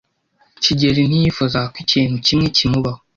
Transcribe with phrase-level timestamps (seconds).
[0.63, 3.01] kigeli ntiyifuzaga ko ikintu kimwe kimubaho.